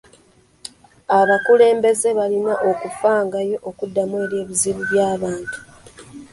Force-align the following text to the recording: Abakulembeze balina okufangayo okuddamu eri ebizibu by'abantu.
Abakulembeze 1.19 2.09
balina 2.17 2.53
okufangayo 2.69 3.57
okuddamu 3.69 4.15
eri 4.23 4.35
ebizibu 4.43 4.81
by'abantu. 4.91 5.57